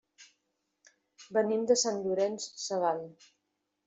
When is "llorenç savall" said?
2.05-3.05